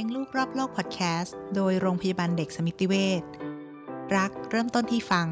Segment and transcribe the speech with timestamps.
[0.00, 3.22] ลี้ยงลูกรอบโลกพอดแคสต์โดยโรงพยาบาลเด็กสมิติเวช
[4.16, 5.26] รักเริ่มต้นที่ฟัง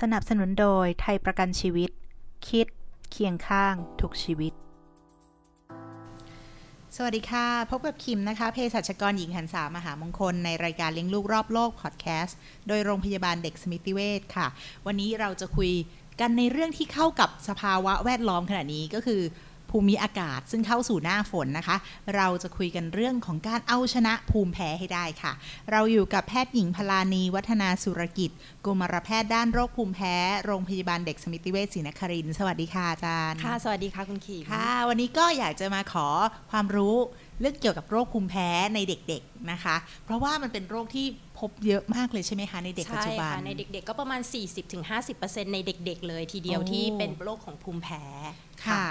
[0.00, 1.90] สนับสนุนโดยไทยประกันชีวิต
[2.48, 2.66] คิด
[3.10, 4.52] เคียงข้างทุกชีวิต
[6.96, 12.36] สวัสดีค่ะ พบกับคิมนะคะเภสัชกรหญิงหันสามหามงคลในรายการเลี้ยงลูกรอบโลกพอดแคสต์
[12.68, 14.46] โดยโรงพยาบาลเด็กสมิติเวชค่ะ
[14.86, 15.72] วันนี้เราจะคุย
[16.20, 19.22] กันในเรื่องที่เข้ากับสภาวะแวดล้อมขณะนี้ก็คือ
[19.70, 21.76] ภูมิอากาศ ซึ่งเข้าสู่หน้าฝนนะคะ
[22.16, 25.32] เราจะคุยกันเรื่องของการเอาชนะภูมิแพ้ให้ได้ค่ะ
[25.70, 28.30] เราอยู่กับแพทย์หญิงพลานีวัฒนาสุรกิจ
[28.64, 36.06] กุมารแพทย์ด้านโรคภูมิแพ้ โรงพยาบาลเด็กสมิติเวชศรีนครินทร์สวัสดีค่ะอาจารย์ค่ะ สวัสดีค่ะคุณขีค่ะ วันนี้ก็อยากจะมาขอ
[36.50, 36.96] ความรู้
[37.40, 41.06] เรื่องเกี่ยวกับโรคภูมิแพ้ในเด็กๆนะคะ เพราะว่ามันเป็นโรคที่
[41.38, 44.20] พบเยอะมากเลยใช่ไหมคะในเด็กปัจจุบันใช่ค่ะในเด็ก ๆ ก็ประมาณ
[44.86, 48.02] 40-50%ในเด็ก ๆ เลยทีเดียวโอ้ที่เป็นโรคของภูมิแพ้
[48.66, 48.86] ค่ะ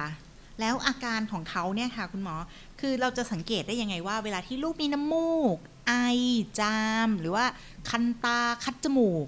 [0.60, 2.36] แล้วอาการของเขาเนี่ยค่ะคุณหมอ
[2.80, 5.94] คือเราจะสังเกตได้ยังไงว่า เวลาที่ลูกมีน้ำมูก ไอ
[6.60, 7.46] จาม หรือว่า
[7.90, 9.28] คันตาคัดจมูก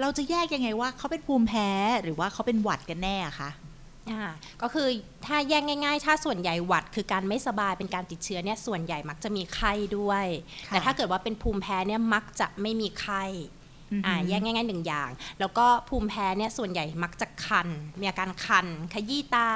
[0.00, 1.70] เราจะแยกยังไงว่าเขาเป็นภูมิแพ้
[2.02, 3.50] หรือว่าเขาเป็นหวัดกันแน่อะคะ
[4.10, 4.22] อ่า
[4.62, 4.88] ก็คือ
[5.26, 10.26] ถ้าแยกง่าย ๆ ถ้าส่วนใหญ่หวัดคือการไม่สบายเป็นการติดเชื้อเนี่ยส่วนใหญ่มักจะมีไข้ด้วย
[10.68, 13.24] ค่ะแต่ถ้าเกิดว่าเป็นภูมิแพ้เนี่ยมักจะไม่มีไข้
[13.92, 17.68] อือหืออ่อ่าแยกง่ายๆหนึ่งอย่าง แล้วก็ภูมิแพ้เนี่ยส่วนใหญ่มักจะคัน
[18.00, 19.50] มีอาการคัน ขยี้ตา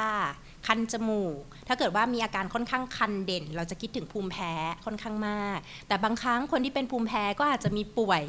[0.66, 4.52] คันจมูก ถ้าเกิดว่ามีอาการค่อนข้างคันเด่น เราจะคิดถึงภูมิแพ้
[4.84, 8.24] ค่อนข้างมาก แต่บางครั้งคนที่เป็นภูมิแพ้ก็อาจจะมีป่วย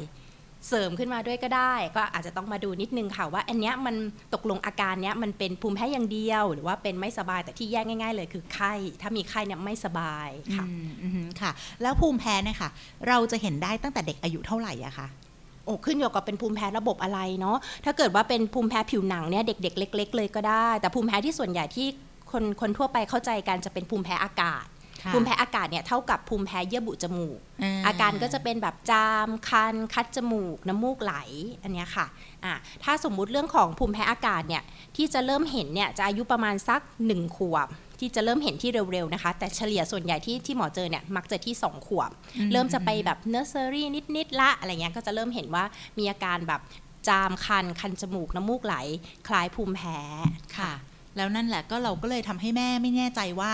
[0.68, 3.96] เสริมขึ้นมาด้วยก็ได้ ก็อาจจะต้องมาดูนิดนึงค่ะว่า อันเนี้ยมัน
[4.34, 11.50] ตกลงอาการเนี้ยมันเป็นภูมิแพ้อย่างเดียว หรือว่าเป็นไม่สบายแต่ที่แยกง่าย ๆ เลยคือไข้ ถ้ามีไข้เนี่ยไม่สบายค่ะอืมอืมค่ะ
[11.82, 12.70] แล้วภูมิแพ้เนี่ยค่ะ
[13.08, 15.06] เราจะเห็นได้ตั้งแต่เด็กอายุเท่าไหร่อะคะ
[15.64, 21.88] โอ้ขึ้นอยู่กับเป็นภูมิแพ้ระบบอะไรเนาะถ้าเกิดว่าเป็นภูมิแพ้ผิวหนังเนี่ยเด็ก ๆ เล็ก ๆ เลยก็ได้ แต่ภูมิแพ้ที่ส่วนใหญ่ที่
[22.32, 24.66] คนคนทั่วไปเข้าใจกันจะเป็นภูมิแพ้อากาศ
[25.04, 27.38] ค่ะภูมิแพ้อากาศเนี่ยเท่ากับภูมิแพ้เยื่อบุจมูก
[27.86, 31.14] อาการก็จะเป็นแบบจามคัน คัดจมูก น้ำมูกไหล
[31.62, 32.06] อันเนี้ยค่ะ
[32.44, 32.54] อะ
[32.84, 34.62] ถ้าสมมุติเรื่องของภูมิแพ้อากาศเนี่ย
[34.96, 37.68] ที่จะเริ่มเห็นเนี่ยจะอายุประมาณสักหนึ่งขวบ
[37.98, 43.86] ที่จะเริ่มเห็นที่เร็วๆนะคะ แต่เฉลี่ยส่วนใหญ่ที่ที่หมอเจอเนี่ยมักจะที่ 2 ขวบอืมเริ่มจะไปแบบเนอร์เซอรี่
[44.16, 45.64] นิดๆละอะไรเงี้ยก็จะเริ่มเห็นว่า
[45.98, 46.60] มีอาการแบบ
[47.08, 48.74] จามคันคันจมูกน้ำมูกไหล
[49.28, 49.98] คล้ายภูมิแพ้
[50.58, 50.72] ค่ะ
[51.16, 53.50] แล้วนั่นแหละก็เราก็เลยทำให้แม่ไม่แน่ใจว่า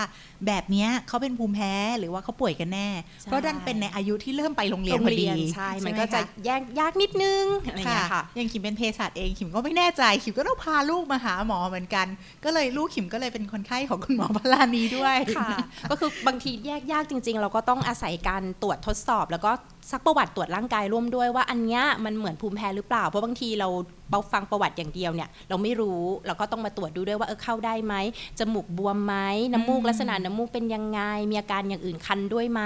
[0.47, 2.89] แบบเนี้ยเขาเป็นภูมิแพ้หรือว่าเขาป่วยกันแน่
[3.21, 12.07] ใช่เพราะดันเป็นในอายุที่เริ่มไปโรงเรียนโรงเรีดีใช่ไหมมันก็จะแยกยากนิดนึงอะไรเงี้ยค่ะอย่างขิมเป็นเภสัชเองขิมก็ไม่แน่ใจขิมก็ต้องพาลูกมาหาหมอเหมือนกัน
[12.45, 15.49] ก็เลยลูกขิมก็เลยเป็นคนไข้ของคุณหมอพลานีด้วยค่ะ
[15.91, 19.51] ก็คือบางทีแยกยากจริง ๆ เราก็ต้องอาศัยการตรวจทดสอบแล้วก็
[19.91, 23.67] ซักประวัติตรวจร่างกายร่วมด้วยว่าอันเนี้ยมันเหมือนภูมิแพ้หรือเปล่า เพราะบางทีเรา
[24.09, 27.95] เบาฟังประวัติอย่างเดียวเนี่ยเราไม่รู้เราก็ต้องมาตรวจดูด้วยว่าเออเข้าได้ไหม
[28.39, 29.15] จมูกบวมไหม
[29.53, 30.99] น้ำมูกอืมลักษณะน้ำมูกเป็นยังไง
[31.31, 32.61] มีอาการอย่างอื่นคันด้วยไหม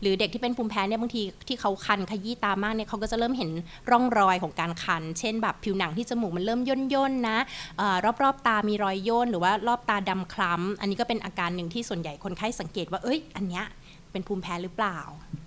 [0.00, 3.50] หรือเด็กที่เป็นภูมิแพ้เนี่ยบางทีที่เขาคันขยี้ตามากเนี่ยเขาก็จะเริ่มเห็น
[3.90, 7.38] ร่องรอยของการคัน เช่นแบบผิวหนังที่จมูกมันเริ่มย่นย่นๆนะ
[7.78, 13.64] เอ่อรอบๆตามีรอยย่นหรือว่ารอบตาดำคล้ำอันนี้ก็เป็นอาการหนึ่งที่ส่วนใหญ่คนไข้สังเกตว่าเอ้ยอันเนี้ย
[14.12, 14.98] เป็นภูมิแพ้หรือเปล่า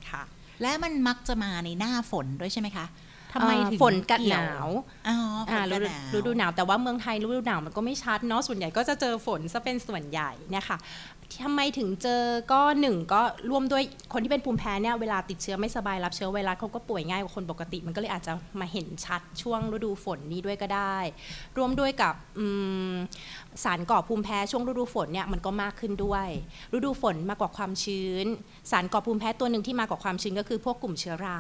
[0.10, 0.24] ค่ะ
[0.62, 2.88] และมันมักจะมาในหน้าฝนด้วยใช่ไหมคะ
[3.34, 4.68] ทำไมถึงเอ่อฝนกับเกี่หยนาว
[5.08, 10.78] อ๋อฝอ่านฤกับดูหนาวฤดูหนาวแต่ว่าเมืองไทยฤดูหนาวมันก็ไม่ชัดเนาะส่วนใหญ่ก็จะเจอฝนซะเป็นส่วนใหญ่เนี่ยค่ะ
[11.42, 13.84] ทำไมถึงเจอก็หนึ่งก็ร่วมด้วย
[14.14, 20.98] คนที่เป็นภูมิแพ้เนี่ยเวลาติดเชื้อไม่สบายรับเชื้อไวรัสเขาก็ป่วยง่ายกว่าคนปกติ มันก็เลยอาจจะมาเห็นชัดช่วงฤดูฝนนี้ด้วยก็ได้
[21.58, 22.14] ร่วมด้วยกับ
[23.64, 26.28] สารก่อภูมิแพ้ช่วงฤดูฝนเนี่ยมันก็มากขึ้นด้วย
[26.76, 28.26] ฤดูฝนมากกว่าความชื้น
[28.72, 31.40] สารก่อภูมิแพ้ตัวหนึ่งที่มากกว่าความชื้นก็คือพวกกลุ่มเชื้อรา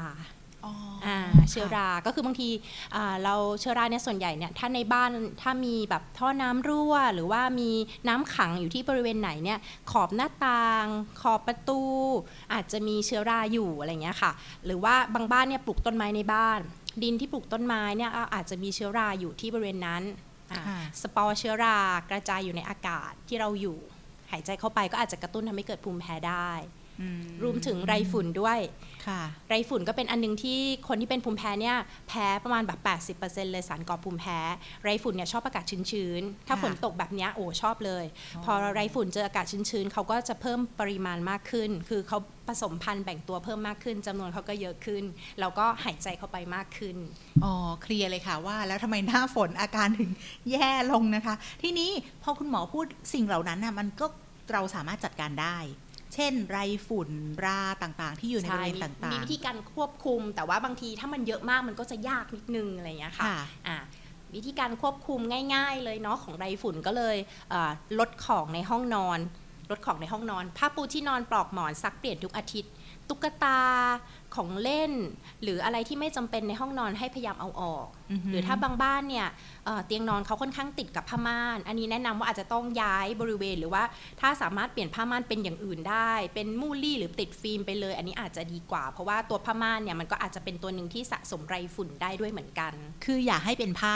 [1.49, 2.49] เชื้อรา ก็คือบางที
[2.95, 7.69] อ่าเราเชื้อราเนี่ยส่วนใหญ่เนี่ยถ้าในบ้านถ้ามีแบบท่อน้ำรั่ว หรือว่ามี
[8.07, 9.59] น้ำขังอยู่ที่บริเวณไหนเนี่ย
[9.91, 10.85] ขอบหน้าต่าง
[11.21, 11.81] ขอบประตู
[12.53, 14.31] อาจจะมีเชื้อราอยู่อะไรเงี้ยค่ะ
[14.65, 16.59] หรือว่าบางบ้านเนี่ยปลูกต้นไม้ในบ้าน
[17.03, 20.03] ดินที่ปลูกต้นไม้เนี่ยอะอาจจะมีเชื้อราอยู่ที่บริเวณนั้น
[20.51, 21.77] อ่าค่ะสปอร์เชื้อรา
[22.09, 23.77] กระจายอยู่ในอากาศที่เราอยู่
[24.31, 26.82] หายใจเข้าไปก็อาจจะกระตุ้นทำให้เกิดภูมิแพ้ได้อืม
[27.43, 28.59] รวมถึงไรฝุ่นด้วย
[29.07, 32.79] ค่ะไรฝุ่นก็เป็นอันหนึงที่คนที่เป็นภูมิแพ้เนี่ยแพ้ประมาณแบบ
[33.19, 34.39] 80%เลยสารก่อภูมิแพ้
[34.83, 38.05] ไรฝุ่นเนี่ยชอบอากาศชื้นๆ ถ้าค่ะฝนตกแบบเนี้ยโอ้ชอบเลย
[38.35, 42.17] อ๋อพอไรฝุ่นเจออากาศชื้นๆเขาก็จะเพิ่มปริมาณมากขึ้น คือเขา
[42.47, 45.03] ผสมพันธุ์แบ่งตัวเพิ่มมากขึ้นจำนวนเขาก็เยอะขึ้น
[45.39, 46.97] แล้วก็หายใจเข้าไปมากขึ้น
[47.43, 50.11] อ๋อ เคลียร์เลยค่ะว่า แล้วทำไมหน้าฝนอาการถึง
[50.51, 51.91] แย่ลงนะคะ ทีนี้
[52.23, 54.05] พอคุณหมอพูดสิ่งเหล่านั้นน่ะมันก็
[54.51, 55.57] เราสามารถจัดการได้
[56.13, 56.57] เช่นไร
[56.87, 57.09] ฝุ่น
[57.45, 63.77] ราต่างๆ ที่อยู่ในบริเวณใช่ต่างมีวิธีการควบคุม แต่ว่าบางทีถ้ามันเยอะมากมันก็จะยากนิดนึงอะไรอย่างเงี้ยๆค่ะค่ะอะ
[64.35, 65.19] วิธีการควบคุม
[65.55, 67.17] ง่าย ๆ เลยเนาะของไรฝุ่นก็เลย
[67.49, 69.19] เอ่อลดของในห้องนอน
[69.73, 72.71] ลลดของในห้องนอน ผ้าปูที่นอนปลอกหมอนซักเปลี่ยนทุกอาทิตย์
[73.09, 73.61] ตุ๊กตา
[74.35, 74.91] ของเล่น
[75.43, 79.27] หรืออะไรที่ไม่จำเป็นในห้องนอนให้พยายามเอาออกอือหือหรือถ้าบางบ้านเนี่ย
[79.65, 83.83] เอ่อเตียงนอนเขาค่อนข้างติดกับผ้าม่าน อันนี้แนะนำว่าอาจจะต้องย้ายบริเวณ หรือว่า
[84.21, 92.73] ถ้าสามารถเปลี่ยนผ้าม่านเป็นอย่างอื่นได้ เป็นมูลลี่หรือติดฟิล์มไปเลย อันนี้อาจจะดีกว่า เพราะว่าตัวผ้าม่านเนี่ยมันก็อาจจะเป็นตัวหนึ่งที่สะสมไรฝุ่นได้ด้วยเหมือนกัน
[93.05, 93.95] คืออย่าให้เป็นผ้า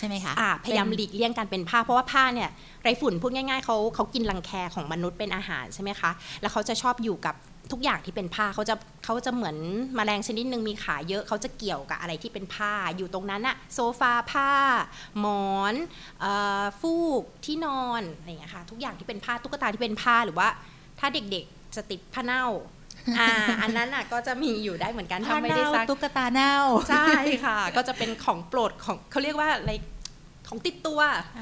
[0.00, 2.50] ใช่ไหมคะอ่าพยายามเป็นหลีกเลี่ยงการเป็นผ้า เพราะว่าผ้าเนี่ย
[2.82, 6.10] ไรฝุ่นพูดง่ายๆเขาเขากินรังแคของมนุษย์เป็นอาหารใช่ไหมคะ
[6.40, 7.34] แล้วเขาจะชอบอยู่กับ
[7.72, 8.74] ทุกอย่างที่เป็นผ้าเขาจะ
[9.04, 9.56] เขาจะเหมือน
[9.96, 14.50] แมลงชนิดหนึ่งมีขาเยอะเขาจะเกี่ยวกับอะไรที่เป็นผ้าอยู่ตรงนั้นอะโซฟาผ้า
[15.20, 15.74] หมอน
[16.20, 16.26] เอ
[16.62, 20.48] อฟูกที่นอนอะไรอย่างเงี้ยค่ะทุกอย่างที่เป็นผ้าตุ๊กตาที่เป็นผ้าหรือว่า
[20.98, 22.44] ถ้าเด็กๆจะติดผ้าเน่า
[23.18, 23.28] อ่า
[23.62, 26.54] อันนั้นอะก็จะมีอยู่ได้เหมือนกันถ้าไม่ได้ซักตุ๊กตาเน่า
[26.90, 27.12] ใช่
[27.44, 29.72] ค่ะ ก็จะเป็นของโปรดของเขาเรียกว่าอะไร
[30.48, 31.00] ของติดตัว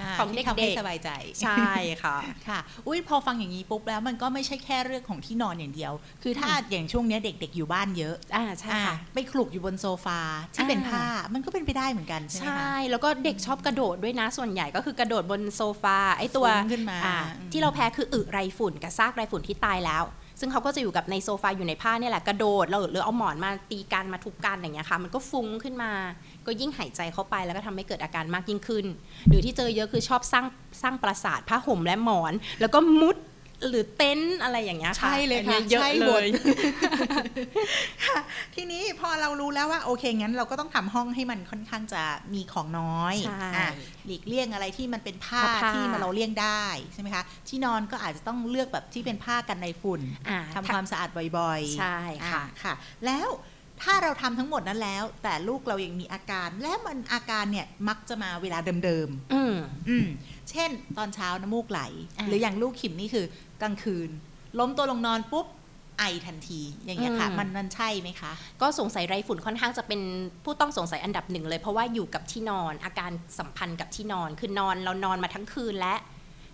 [0.09, 1.73] าของที่เด็ทำให้กสบายใจๆใช่
[2.03, 2.17] ค่ะ
[2.49, 10.21] ค่ะอุ้ยพอฟังอย่างนี้ปุ๊บแล้วมันก็ไม่ใช่แค่เรื่องของที่นอนอย่างเดียว คือถ้าอย่างช่วงเนี้ยเด็ก ๆ อยู่บ้านเยอะอ่าใช่ค่ะอ่าไปคลุกอยู่บนโซฟา
[10.55, 20.05] ที่เป็นอ่าผ้ามันก็เป็นไปได้เหมือนกันใช่ไหมใช่คะแล้วก็เด็กชอบกระโดดด้วยนะส่วนใหญ่ก็คือกระโดดบนโซฟาไอ้ตัวฟุ้งขึ้นมาอ่อืมที่เราแพ้คืออึไรฝุ่นกับซากไรฝุ่นที่ตายแล้ว
[20.41, 25.91] ซึ่งเขาก็จะอยู่กับในโซฟาอยู่ในผ้าเนี่ยแหละกระโดดเราหรือเอาหมอนมาตีกันมาทุบกันอย่างเงี้ยค่ะ มันก็ฟุ้งขึ้นมา
[26.47, 28.87] ก็ยิ่งหายใจเข้าไปแล้วก็ทำให้เกิดอาการมากยิ่งขึ้น
[29.29, 30.47] หรือที่เจอเยอะคือชอบสร้าง
[30.83, 33.17] สร้างปราสาทผ้าห่มและหมอน แล้วก็มุด
[33.69, 36.27] หรือเต็นท์อะไรอย่างเงี้ยค่ะใช่เลยอันค่ะนี้เยอะใช่เลหมดย
[38.07, 38.21] ค่ะ
[38.55, 42.03] ทีนี้พอเรารู้แล้วว่าโอเคงั้นเราก็ต้องทำห้องให้มันค่อนข้างจะ
[42.35, 43.69] มีของน้อยใช่อะ
[44.07, 46.65] หลีกเลี่ยงอะไรที่มันเป็นผ้าผ้าที่มันเราเลี่ยงได้
[46.95, 51.09] ใช่ไหมคะที่นอนก็อาจจะต้องเลือกแบบที่เป็นผ้ากันในฝุ่นอ่าทำความสะอาด
[51.39, 51.99] บ่อยๆใช่
[52.31, 52.75] ค่ะอ่าค่ะ
[53.07, 53.29] แล้ว
[53.83, 60.07] ถ้าเราทำทั้งหมดนั้นแล้ว แต่ลูกเรายังมีอาการ และมันอาการเนี่ยมักจะมาเวลาเดิมอืมๆอืม
[60.51, 61.81] เช่น ตอนเช้าน้ำมูกไหล
[62.19, 63.27] อ่าหรืออย่างลูกขิมนี่คือ
[63.63, 64.11] กลางคืน
[64.59, 65.47] ล้มตัวลงนอนปุ๊บ
[65.99, 70.01] ไอทันทีอย่างเงี้ยค่ะอืมมันมันใช่ไหมคะ ก็สงสัยไรฝุ่นค่อนข้างจะเป็น
[70.45, 75.95] ผู้ต้องสงสัยอันดับหนึ่งเลย เพราะว่าอยู่กับที่นอนอาการสัมพันธ์กับที่นอนคือนอนเรานอนมาทั้งคืนและ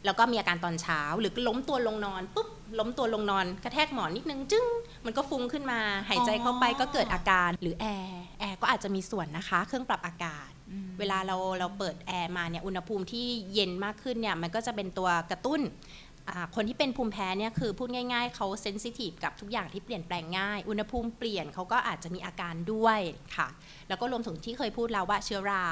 [0.04, 4.66] แล้วก็มีอาการตอนเช้าหรือล้มตัวลงนอนปุ๊บ ล้มตัวลงนอนกระแทกหมอนนิดนึงจึ้ง
[5.06, 10.50] มันก็ฟุ้งขึ้นมา หายใจเข้าไปก็เกิดอาการหรือแอร์แอร์ก็อาจจะมีส่วนนะคะ เครื่องปรับอากาศ
[10.98, 15.60] เวลาเราเราเปิดแอร์มาเนี่ยอุณหภูมิที่เย็นมากขึ้นเนี่ยมันก็จะเป็นตัวกระตุ้น
[16.30, 23.00] อ่าคนที่เป็นภูมิแพ้เนี่ยคือพูดง่ายๆเขา sensitive กับทุกอย่างที่เปลี่ยนแปลงง่าย อุณหภูมิเปลี่ยนเขาก็อาจจะมีอาการด้วย
[23.36, 23.48] ค่ะ
[23.88, 25.64] แล้วก็รวมถึงที่เคยพูดแล้วว่าเชื้อรา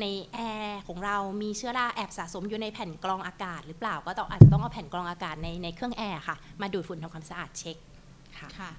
[0.00, 7.76] ในแอร์ของเรามีเชื้อราแอบสะสมอยู่ในแผ่นกรองอากาศหรือเปล่าก็ต้องอาจจะต้องเอาแผ่นกรองอากาศในในเครื่องแอร์ค่ะ มาดูดฝุ่นทำความสะอาดเช็ค
[8.38, 8.70] ค่ะค่ะ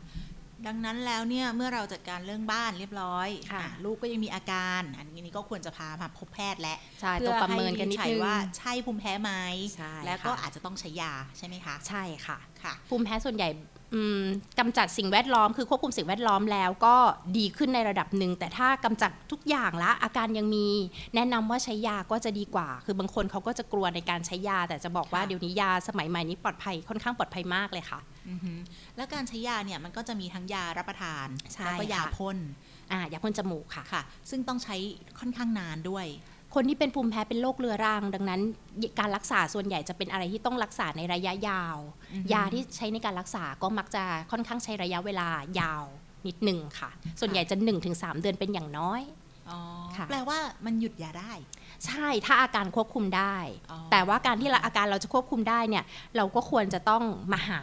[0.68, 9.31] ดังนั้นแล้วเนี่ยเมื่อเราจัดการเรื่องบ้านเรียบร้อยค่ะอะลูกก็ยังมีอาการ อันนี้ก็ควรจะพามาพบแพทย์และใช่ต้องประเมินกันนิดให้นึวิงว่าใช่ภูมิแพ้ไหม
[9.75, 13.82] ใช่แล้วก็ค่ะอาจจะต้องใช้ยาใช่ไหมคะ ใช่ค่ะค่ะ ภูมิแพ้ส่วนใหญ่อืม
[14.59, 16.95] กำจัดสิ่งแวดล้อม คือควบคุมสิ่งแวดล้อมแล้วก็
[17.37, 20.67] ดีขึ้นในระดับหนึ่ง แต่ถ้ากำจัดทุกอย่างละ อาการยังมี
[21.15, 27.99] แนะนำว่าใช้ยาก็จะดีกว่า คือบางคนเขาก็จะกลัวในการใช้ยา แต่จะบอกว่าค่ะเดี๋ยวนี้ยาสมัยใหม่นี้ปลอดภัยค่อนข้างปลอดภัยมากเลยค่ะ
[28.29, 28.59] อือหือ
[28.97, 32.37] แล้วการใช้ยาเนี่ยมันก็จะมีทั้งยารับประทานใช่แล้วก็ยาค่ะพ่น
[32.91, 34.75] อ่ายาพ่นจมูกค่ะค่ะ ซึ่งต้องใช้
[35.19, 36.05] ค่อนข้างนานด้วย
[36.55, 38.41] คนที่เป็นภูมิแพ้เป็นโรคเรื้อรัง ดังนั้น
[39.00, 41.77] การรักษาส่วนใหญ่จะเป็นอะไรที่ต้องรักษาในระยะยาว
[42.13, 45.27] อือฮึยาที่ใช้ในการรักษาก็มักจะค่อนข้างใช้ระยะเวลา
[45.60, 45.83] ยาว
[46.27, 47.55] นิดหนึ่งค่ะ ส่วนใหญ่จะ
[47.89, 49.01] 1-3 เดือนเป็นอย่างน้อย
[49.50, 49.60] อ๋อ
[49.98, 51.33] ค่ะแปลว่ามันหยุดยาได้
[51.86, 53.36] ใช่ถ้าอาการควบคุมได้
[53.72, 55.83] อ๋อแต่ว่าการที่เราอาการเราจะควบคุมได้เนี่ย
[56.15, 57.62] เราก็ควรจะต้องมาหา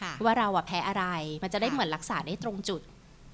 [0.00, 1.04] ค่ะว่าเราอะแพ้อะไร
[1.42, 2.80] มันจะได้ค่ะเหมือนรักษาได้ตรงจุด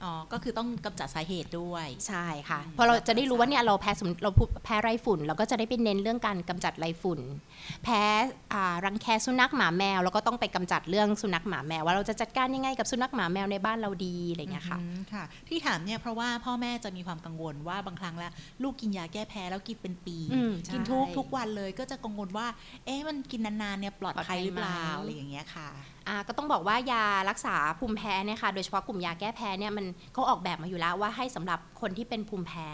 [0.05, 4.31] อ๋อ ก็คือต้องกำจัดสาเหตุด้วย ใช่ค่ะอืมเพราะเราจะได้รู้ว่าเนี่ยเราแพ้สมเรา
[4.65, 7.21] แพ้ไรฝุ่น เราก็จะได้ไปเน้นเรื่องการกำจัดไรฝุ่น
[7.85, 8.03] แพ้
[8.53, 22.47] อ่ารังแคสุนัขหมาแมวเราก็ต้องไปกำจัดเรื่องสุนัขหมาแมว ว่าเราจะจัดการยังไงกับสุนัขหมาแมวในบ้านเราดีอะไรอย่างเงี้ยค่ะอืมค่ะ ที่ถามเนี่ยเพราะว่าพ่อแม่จะมีความกังวลว่าบางครั้งแล้วลูกกินยาแก้แพ้แล้วกินเป็นปีอืมกินใช่ทุกทุกวันเลยก็จะกังวลว่า
[22.87, 25.69] เอ๊ะมันกินนานๆเนี่ยปลอดภัยหรือเปล่าปลอดภัยไหมอะไรอย่างเงี้ยค่ะ
[26.09, 32.71] อ่าก็ต้องบอกว่ายารักษาภูมิแพ้เนี่ยค่ะโดยเฉพาะกลุ่มยาแก้แพ้เนี่ยมันเขาออกแบบมาอยู่แล้วว่าให้สำหรับคนที่เป็นภูมิแพ้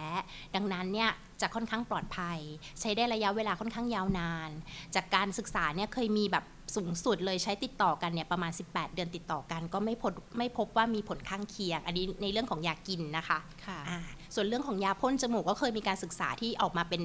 [0.55, 2.39] ดังนั้นเนี่ยจะค่อนข้างปลอดภัย
[2.81, 4.51] ใช้ได้ระยะเวลาค่อนข้างยาวนาน
[4.95, 6.45] จากการศึกษาเนี่ยเคยมีแบบ
[6.77, 14.01] สูงสุดเลยใช้ติดต่อกันเนี่ยประมาณ 18 เดือนติดต่อกัน ก็ไม่พบไม่พบว่ามีผลข้างเคียง อันนี้ในเรื่องของยากินนะคะค่ะอ่า
[14.35, 17.03] ส่วนเรื่องของยาพ่นจมูกก็เคยมีการศึกษาที่ออกมาเป็น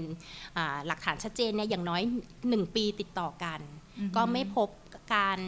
[0.58, 2.01] อ่าหลักฐานชัดเจนเนี่ยอย่างน้อย
[2.39, 3.60] 1 ปีติดต่อกัน
[4.00, 4.70] อือฮึก็ไม่พบ
[5.15, 5.39] การ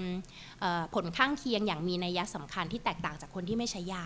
[0.59, 4.05] เอ่อผลข้างเคียงอย่างมีนัยสำคัญที่แตกต่างจากคนที่ไม่ใช้ยา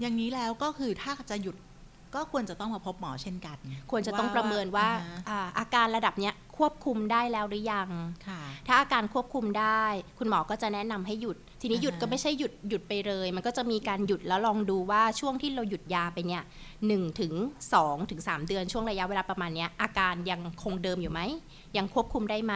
[0.00, 1.56] อย่างนี้แล้วก็คือถ้าจะหยุด
[2.14, 3.56] ก็ควรจะต้องมาพบหมอเช่นกัน
[3.90, 7.88] ควรจะต้องประเมินว่าอ่าฮะอ่าอาการระดับเนี้ยควบคุมได้แล้วหรือยัง
[8.28, 9.82] ค่ะถ้าอาการควบคุมได้
[10.18, 16.42] คุณหมอก็จะแนะนำให้หยุด ทีนี้อ่าฮะหยุดก็ไม่ใช่หยุดหยุดไปเลย มันก็จะมีการหยุดแล้วลองดูว่าช่วงที่เราหยุดยาไปเนี่ย
[16.86, 17.32] หนึ่งถึง
[17.72, 21.20] สองถึงสามเดือนช่วงระยะเวลาประมาณเนี้ยอาการยังคงเดิมอยู่ไหม
[21.76, 22.54] ยังควบคุมได้ไหม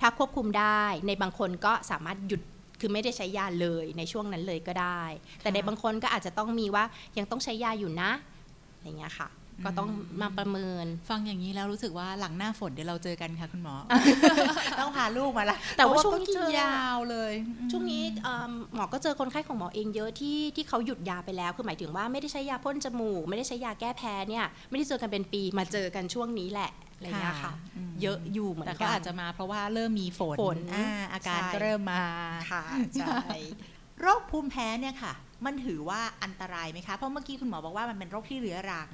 [0.00, 2.42] ถ้าควบคุมได้ในบางคนก็สามารถหยุด
[2.80, 5.02] คือไม่ได้ใช้ยาเลยในช่วงนั้นเลยก็ได้
[5.42, 6.84] แต่ในบางคนก็อาจจะต้องมีว่า
[7.18, 8.10] ยังต้องใช้ยาอยู่นะ
[8.82, 9.28] อย่างเงี้ยค่ะ
[9.64, 9.88] ก็ต้อง
[10.20, 13.74] มาประเมิน ฟังอย่างนี้แล้วรู้สึกว่าหลังหน้าฝนเดี๋ยวเราเจอกันค่ะคุณหมอ
[14.80, 17.32] ต้องพาลูกมาละแต่ว่าเพระช่วงนี้ก็กิเจนอยาวเลย
[17.70, 27.52] ช่วงนี้เอิ่มหมอก็เจอคนไข้ของหมอเองเยอะที่ที่เขาหยุดยาไปแล้ว คือหมายถึงว่าไม่ได้ใช้ยาพ่นจมูก ไม่ได้ใช้ยาแก้แพ้เนี่ยไม่ได้เจอกันเป็นปีมาเจอกันช่วงนี้แหละ อะไรอย่างเงี้ยค่ะ
[27.88, 32.04] มเยอะอยู่เหมือนแต่กัก็นอาจจะมาเพราะว่าเริ่มมีฝนฝนอ่าอาการใช่ก็เริ่มมา
[32.50, 32.64] ค่ะ
[33.00, 33.18] ใช่
[34.00, 35.12] โรคภูมิแพ้เนี่ยค่ะ
[35.46, 38.90] มันถือว่าอันตรายไหมคะ เพราะเมื่อกี้คุณหมอบอกว่ามันเป็นโรคที่เรื้อรัง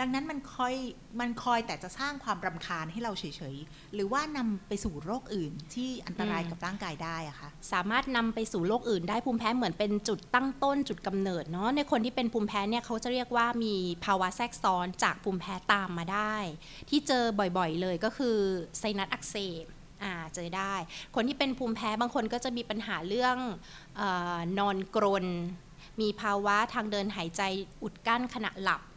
[0.00, 0.74] ดังนั้นมันคอย
[1.20, 3.24] มันคอยแต่จะสร้างความรำคาญให้เราเฉ
[3.54, 13.74] ยๆ หรือว่านำไปสู่โรคอื่นที่อันตรายกับร่างกายได้อะคะสามารถนำไปสู่โรคอื่นได้ภูมิแพ้เหมือนเป็นจุดตั้งต้นจุดกำเนิดเนาะในคนที่เป็นภูมิแพ้เนี่ยเขาจะเรียกว่ามี
[14.04, 16.36] ภาวะแทรกซ้อนจากภูมิแพ้ตามมาได้
[16.90, 18.36] ที่เจอบ่อยๆเลยก็คือ
[18.78, 19.64] ไซนัสอักเสบ
[20.02, 20.74] อ่าเจอได้
[21.14, 23.36] คนที่เป็นภูมิแพ้บางคนก็จะมีปัญหาเรื่อง
[23.96, 24.02] เอ
[24.34, 25.26] อนอนกรน
[26.00, 27.42] มีภาวะทางเดินหายใจ
[27.82, 28.93] อุดกั้นขณะหลับอืม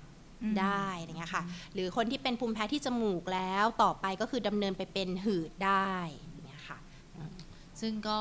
[0.60, 6.80] ได้อะไรเงี้ยค่ะ หรือคนที่เป็นภูมิแพ้ที่จมูกแล้วต่อไปก็คือดำเนินไปเป็นหืดได้อย่างเงี้ยค่ะ
[7.82, 8.20] ซึ่งก็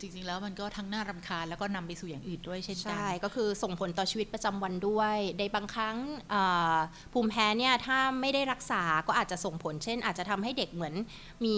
[0.00, 5.96] จริง ๆ แล้วมันก็ทั้งน่ารำคาญแล้วก็นำไปสู่อย่างอื่นด้วยเช่นกัน ใช่ ก็คือส่งผลต่อชีวิตประจำวันด้วย ในบางครั้ง
[6.30, 6.42] เอ่
[6.74, 6.76] อ
[7.12, 10.94] ภูมิแพ้เนี่ยถ้าไม่ได้รักษาก็อาจจะส่งผล เช่น อาจจะทำให้เด็กเหมือน
[11.44, 11.56] มี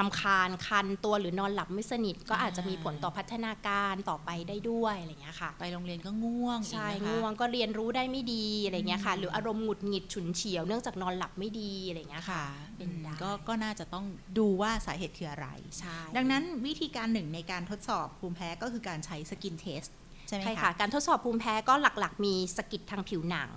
[0.00, 12.46] รำคาญคันตัวหรือนอนหลับไม่สนิท ก็อาจจะมีผลต่อพัฒนาการต่อไปได้ด้วยอะไรอย่างเงี้ยค่ะ ไปโรงเรียนก็ง่วงใช่อีกนะคะง่วงก็เรียนรู้ได้ไม่ดีอะไรเงี้ยค่ะอืมหรืออารมณ์หงุดหงิดฉุนเฉียวเนื่องจากนอนหลับไม่ดีอะไรเงี้ยค่ะค่ะ
[12.76, 14.04] เป็นได้ก็ก็น่าจะต้อง
[14.38, 19.82] ดูว่าสาเหตุคืออะไรใช่ดังนั้นวิธีการหนึ่งในการทดสอบภูมิแพ้ก็คือการใช้ skin test
[20.28, 23.52] ใช่ไหมใช่คะค่ะ การทดสอบภูมิแพ้ก็หลักๆ มีสะกิดทางผิวหนัง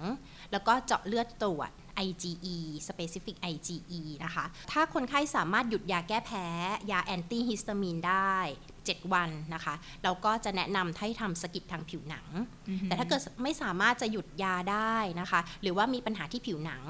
[0.52, 1.72] แล้วก็เจาะเลือดตรวจ
[2.08, 6.46] IgE specific IgE นะคะ ถ้าคนไข้สามารถหยุดยาแก้แพ้
[6.92, 8.36] ยาแอนตี้ฮิสตามีนได้
[8.76, 12.28] 7 วันนะคะ เราก็จะแนะนำให้ทำสะกิดทางผิวหนัง
[12.84, 16.84] แต่ถ้าเกิดไม่สามารถจะหยุดยาได้นะคะ หรือว่ามีปัญหาที่ผิวหนัง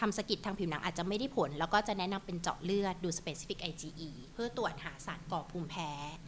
[0.00, 5.90] ทำสะกิดทางผิวหนังอาจจะไม่ได้ผล แล้วก็จะแนะนำเป็นเจาะเลือดดู specific IgE เพื่อตรวจหาสารก่อภูมิแพ้
[6.26, 6.27] ค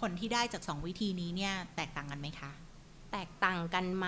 [0.00, 2.50] ผลที่ได้จาก 2 วิธีนี้เนี่ยแตกต่างกันไหมคะ
[3.12, 4.06] แตกต่างกันไหม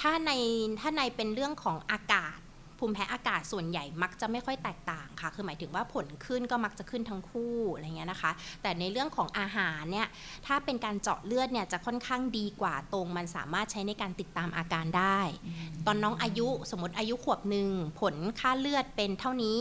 [0.00, 0.30] ถ้าใน
[0.80, 2.38] ถ้าในเป็นเรื่องของอากาศ
[2.80, 8.30] ภูมิแพ้อากาศส่วนใหญ่มักจะไม่ค่อยแตกต่างค่ะ คือหมายถึงว่าผลขึ้นก็มักจะขึ้นทั้งคู่อะไรเงี้ยนะคะ
[8.62, 10.08] แต่ในเรื่องของอาหารเนี่ย
[10.46, 15.18] ถ้าเป็นการเจาะเลือดเนี่ยจะค่อนข้างดีกว่าตรง มันสามารถใช้ในการติดตามอาการได้
[15.86, 17.68] ตอนน้องอายุสมมติอายุขวบหนึ่ง
[18.00, 19.58] ผลค่าเลือดเป็นเท่านี้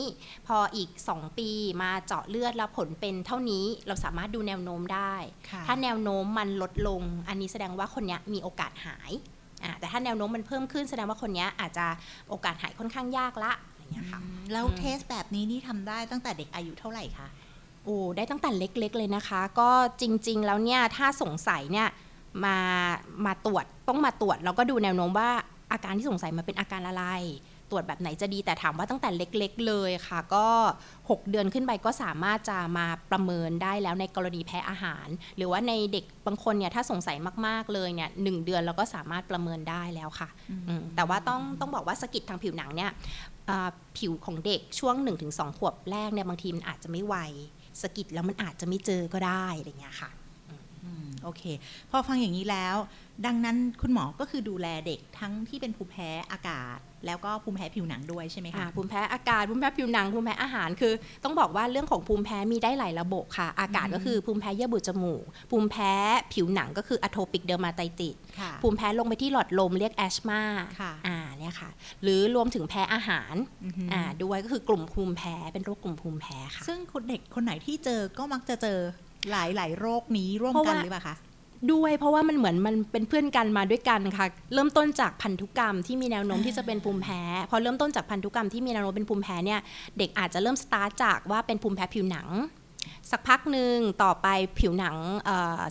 [0.48, 1.50] พออีก 2 ปี
[1.82, 5.16] มาเจาะเลือดแล้วผลเป็นเท่านี้เราสามารถดูแนวโน้มได้
[5.50, 9.39] ค่ะถ้าแนวโน้มมันลดลง อันนี้แสดงว่าคนเนี้ยมีโอกาสหายอ่า
[9.80, 11.86] แต่ถ้าแนวโน้มมันเพิ่มขึ้นแสดงว่าคนเนี้ยอาจจะ
[12.30, 17.28] โอกาสหายค่อนข้างยากละอย่างเงี้ยค่ะอืมแล้วอืมเทสแบบนี้นี่ทำได้ตั้งแต่เด็กอายุเท่าไหร่คะ
[17.84, 19.70] โอ้ได้ตั้งแต่เล็กๆเลยนะคะ ก็
[20.02, 21.88] จริง ๆ แล้วเนี่ยถ้าสงสัยเนี่ย
[22.46, 22.58] มา
[23.26, 25.30] มาตรวจต้องมาตรวจแล้วก็ดูแนวโน้มว่า
[25.72, 27.06] อาการที่สงสัยมันเป็นอาการอะไร
[27.72, 30.48] ตรวจแบบไหนจะดี แต่ถามว่าตั้งแต่เล็กๆเลยค่ะ ก็
[30.94, 35.08] 6 เดือนขึ้นไปก็สามารถจะมาประเมินได้แล้วในกรณีแพ้อาหาร
[35.38, 40.30] หรือว่าในเด็กบางคนเนี่ยถ้าสงสัยมากๆเลยเนี่ยหนึ่งเดือนเราก็สามารถประเมินได้แล้วค่ะ
[40.70, 42.92] อืมแต่ว่าต้องต้องบอกว่าสะกิดทางผิวหนังเนี่ย
[43.50, 44.96] อ่าผิวของเด็กช่วง
[45.28, 47.16] 1-2 ขวบแรกเนี่ยบางทีมันอาจจะไม่ไว
[47.82, 50.19] สะกิดแล้วมันอาจจะไม่เจอก็ได้อะไรอย่างเงี้ยค่ะอืม
[51.24, 51.44] โอเค
[51.92, 52.76] พอฟังอย่างนี้แล้ว
[53.26, 65.92] ดังนั้นคุณหมอก็คือดูแลเด็กทั้งที่เป็นภูมิแพ้อากาศ แล้วก็ภูมิแพ้ผิวหนังด้วยใช่ไหมอ่าคะภูมิแพ้อากาศภูมิแพ้ผิวหนังภูมิแพ้อาหารคือ ต้องบอกว่าเรื่องของภูมิแพ้มีได้หลายระบบค่ะ อากาศอืมก็คือภูมิแพ้เยื่อบุจมูก ภูมิแพ้
[66.34, 70.42] ผิวหนังก็คือ atopic dermatitis ค่ะภูมิแพ้ลงไปที่หลอดลมเรียกแอชมา
[70.80, 71.70] ค่ะอ่าเนี่ยค่ะ
[72.04, 78.80] หรือรวมถึงแพ้อาหารอือหือออ่าด้วยก็คือกลุ่มภูมิแพ้เป็นโรคกลุ่มภูมิแพ้ค่ะ ซึ่งคนเด็กคนไหนที่เจอก็มักจะเจอ
[79.32, 81.16] หลายหลายๆโรคนี้ร่วมเพราะกันว่าหรือเปล่าคะ
[81.72, 87.22] ด้วยเพราะว่ามันเหมือนมันเป็นเพื่อนกันมาด้วยกันค่ะ เริ่มต้นจากพันธุกรรมที่มีแนวโน้มที่จะเป็นภูมิแพ้
[87.52, 89.60] พอเริ่มต้นจากพันธุกรรมที่มีแนวโน้มเป็นภูมิแพ้เนี่ย
[89.98, 92.28] เด็กอาจจะเริ่มสตาร์ทจากว่าเป็นภูมิแพ้ผิวหนัง
[93.12, 94.28] สักพักหนึ่งต่อไป
[94.60, 94.96] ผิวหนัง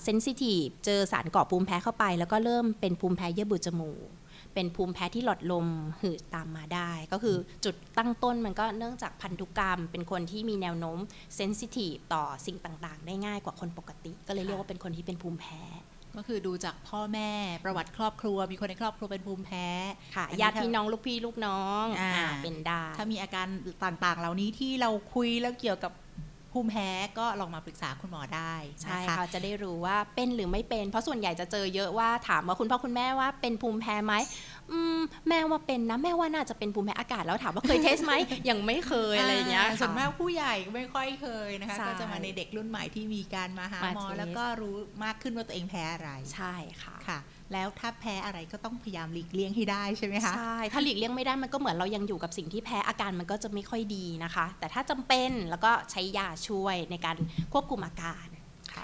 [0.04, 4.08] เซนซิทีฟเจอสารก่อภูมิแพ้เข้าไป แล้วก็เริ่มเป็นภูมิแพ้เยื่อบุจมูก
[4.54, 5.66] เป็นภูมิแพ้ที่หลอดลม
[6.00, 10.98] หืดตามมาได้ ก็คือจุดตั้งต้นมันก็เนื่องจากพันธุกรรม เป็นคนที่มีแนวโน้ม
[11.36, 15.82] เซนซิทีฟต่อสิ่งต่างๆ ได้ง่ายกว่าคนปกติ ก็เลยเรียกว่าเป็นคนที่เป็นภูมิแพ้ก
[16.16, 17.30] ก็คือดูจากพ่อแม่
[17.64, 19.66] ประวัติครอบครัว มีคนในครอบครัวเป็นภูมิแพ้
[20.16, 23.46] ค่ะอันนี้ญาติพี่น้องลูกพี่ลูกน้องอ่าอ่าเป็นได้ถ้ามีอาการ
[23.84, 25.92] ต่างๆ เหล่านี้ที่เราคุยแล้วเกี่ยวกับ
[26.52, 26.88] ภูมิแพ้
[27.18, 34.14] ก็ลองมาปรึกษาคุณหมอได้ใช่ค่ะจะได้รู้ว่าเป็นหรือไม่เป็น เพราะส่วนใหญ่จะเจอเยอะว่าถามว่าคุณพ่อคุณแม่ว่าเป็นภูมิแพ้ไหม
[35.28, 38.12] แม่ว่าเป็นนะแม่ว่าน่าจะเป็นภูมิแพ้อากาศแล้วถามว่าเคยเทสไหม
[38.50, 47.18] ยังไม่เคยอะไรอย่างเงี้ยส่วนค่ะมากผู้ใหญ่ไม่ค่อยเคยนะคะใช่ก็จะมาในเด็กรุ่นใหม่ที่มีการมาหามาหมอเทสแล้วก็รู้มากขึ้นว่าตัวเองแพ้อะไรใช่ค่ะค่ะ
[47.52, 57.16] แล้วถ้าแพ้อะไรก็ต้องพยายามหลีกเลี่ยงให้ได้ใช่ไหมคะใช่ถ้าหลีกเลี่ยงไม่ได้มันก็เหมือนเรายังอยู่กับสิ่งที่แพ้อาการมันก็จะไม่ค่อยดีนะคะ แต่ถ้าจำเป็นแล้วก็ใช้ยาช่วยในการ
[57.52, 58.26] ควบคุมอาการ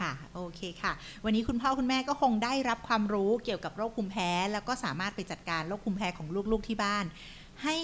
[0.00, 0.92] ค่ะโอเคค่ะ
[1.24, 7.04] วันนี้คุณพ่อคุณแม่ก็คงได้รับความรู้เกี่ยวกับโรคภูมิแพ้ แล้วก็สามารถไปจัดการโรคภูมิแพ้ของลูกๆที่บ้าน
[7.64, 7.76] ให้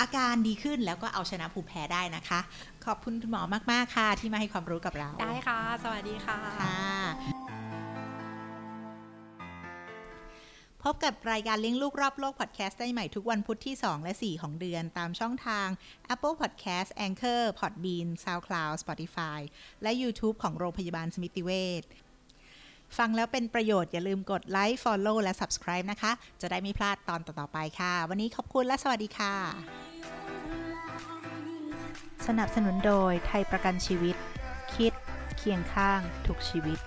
[0.00, 2.40] อาการดีขึ้นแล้วก็เอาชนะภูมิแพ้ได้นะคะ
[2.86, 7.55] ขอบคุณคุณหมอมาก ๆ ค่ะ ที่มาให้ความรู้กับเรา ได้ค่ะ สวัสดีค่ะค่ะ
[10.82, 15.68] พบกับรายการเลี้ยงลูกรอบโลกพอดแคสต์ได้ใหม่ทุกวันพุธที่ 2 และ 4 ของเดือนตามช่องทาง
[16.14, 19.40] Apple Podcast Anchor Podbean SoundCloud Spotify
[19.82, 21.82] และ YouTube ของโรงพยาบาลสมิติเวช
[22.98, 29.34] ฟังแล้วเป็นประโยชน์อย่าลืมกดไลค์ Follow และ Subscribe นะคะ จะได้ไม่พลาดตอนต่อๆไปค่ะ วันนี้ขอบคุณและสวัสดีค่ะ
[32.26, 34.16] สนับสนุนโดยไทยประกันชีวิต
[34.74, 34.92] คิด
[35.36, 36.78] เคียงข้าง ทุกชีวิต